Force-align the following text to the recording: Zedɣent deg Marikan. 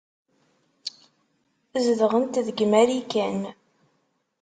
Zedɣent 1.85 2.41
deg 2.47 2.57
Marikan. 2.71 3.39